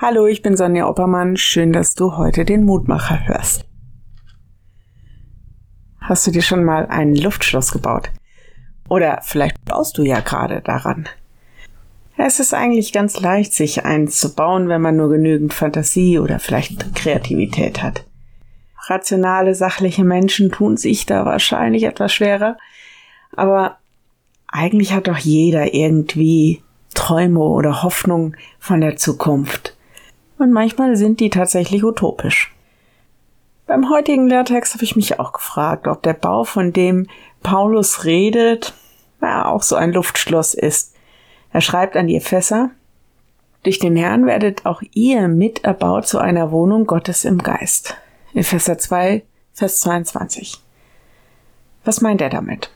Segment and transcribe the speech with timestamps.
[0.00, 1.36] Hallo, ich bin Sonja Oppermann.
[1.36, 3.64] Schön, dass du heute den Mutmacher hörst.
[6.00, 8.12] Hast du dir schon mal ein Luftschloss gebaut?
[8.88, 11.08] Oder vielleicht baust du ja gerade daran.
[12.16, 16.38] Es ist eigentlich ganz leicht, sich eins zu bauen, wenn man nur genügend Fantasie oder
[16.38, 18.04] vielleicht Kreativität hat.
[18.86, 22.56] Rationale, sachliche Menschen tun sich da wahrscheinlich etwas schwerer,
[23.34, 23.78] aber
[24.46, 26.62] eigentlich hat doch jeder irgendwie
[26.94, 29.74] Träume oder Hoffnung von der Zukunft
[30.38, 32.54] und manchmal sind die tatsächlich utopisch.
[33.66, 37.06] Beim heutigen Lehrtext habe ich mich auch gefragt, ob der Bau, von dem
[37.42, 38.74] Paulus redet,
[39.20, 40.94] ja, auch so ein Luftschloss ist.
[41.52, 42.70] Er schreibt an die Epheser,
[43.64, 47.96] durch den Herrn werdet auch ihr mit erbaut zu einer Wohnung Gottes im Geist.
[48.32, 50.58] Epheser 2, Vers 22.
[51.84, 52.70] Was meint er damit?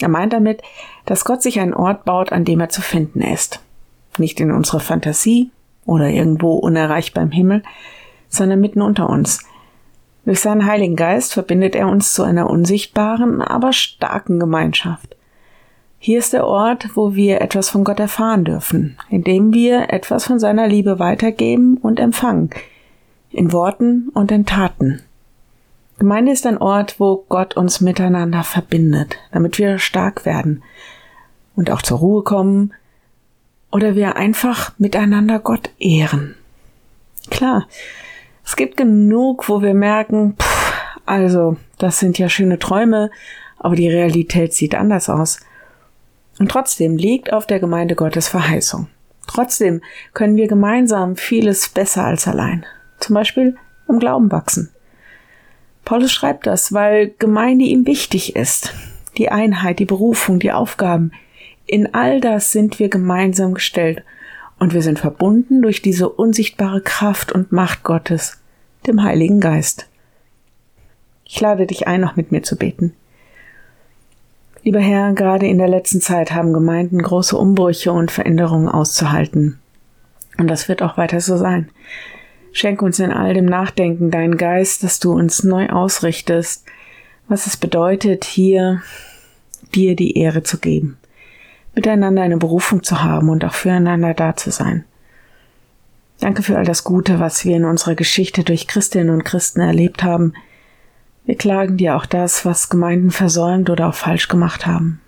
[0.00, 0.62] Er meint damit,
[1.04, 3.60] dass Gott sich einen Ort baut, an dem er zu finden ist.
[4.16, 5.50] Nicht in unserer Fantasie,
[5.90, 7.62] oder irgendwo unerreichbar im Himmel,
[8.28, 9.44] sondern mitten unter uns.
[10.24, 15.16] Durch seinen Heiligen Geist verbindet er uns zu einer unsichtbaren, aber starken Gemeinschaft.
[15.98, 20.38] Hier ist der Ort, wo wir etwas von Gott erfahren dürfen, indem wir etwas von
[20.38, 22.50] seiner Liebe weitergeben und empfangen,
[23.30, 25.02] in Worten und in Taten.
[25.98, 30.62] Gemeinde ist ein Ort, wo Gott uns miteinander verbindet, damit wir stark werden
[31.56, 32.72] und auch zur Ruhe kommen,
[33.70, 36.34] oder wir einfach miteinander Gott ehren.
[37.30, 37.66] Klar,
[38.44, 40.72] es gibt genug, wo wir merken, pff,
[41.06, 43.10] also, das sind ja schöne Träume,
[43.58, 45.40] aber die Realität sieht anders aus.
[46.38, 48.88] Und trotzdem liegt auf der Gemeinde Gottes Verheißung.
[49.26, 49.82] Trotzdem
[50.14, 52.64] können wir gemeinsam vieles besser als allein.
[52.98, 53.56] Zum Beispiel
[53.88, 54.70] im Glauben wachsen.
[55.84, 58.74] Paulus schreibt das, weil Gemeinde ihm wichtig ist.
[59.18, 61.12] Die Einheit, die Berufung, die Aufgaben,
[61.70, 64.02] in all das sind wir gemeinsam gestellt
[64.58, 68.38] und wir sind verbunden durch diese unsichtbare Kraft und Macht Gottes,
[68.88, 69.86] dem Heiligen Geist.
[71.24, 72.92] Ich lade dich ein, noch mit mir zu beten.
[74.64, 79.60] Lieber Herr, gerade in der letzten Zeit haben Gemeinden große Umbrüche und Veränderungen auszuhalten.
[80.38, 81.70] Und das wird auch weiter so sein.
[82.50, 86.64] Schenk uns in all dem Nachdenken deinen Geist, dass du uns neu ausrichtest,
[87.28, 88.82] was es bedeutet, hier
[89.72, 90.99] dir die Ehre zu geben
[91.74, 94.84] miteinander eine Berufung zu haben und auch füreinander da zu sein.
[96.20, 100.02] Danke für all das Gute, was wir in unserer Geschichte durch Christinnen und Christen erlebt
[100.02, 100.34] haben.
[101.24, 105.00] Wir klagen dir auch das, was Gemeinden versäumt oder auch falsch gemacht haben.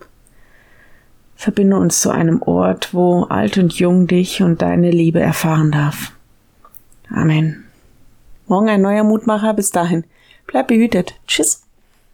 [1.34, 6.12] Verbinde uns zu einem Ort, wo alt und jung dich und deine Liebe erfahren darf.
[7.10, 7.64] Amen.
[8.46, 9.52] Morgen ein neuer Mutmacher.
[9.52, 10.04] Bis dahin.
[10.46, 11.14] Bleib behütet.
[11.26, 11.61] Tschüss.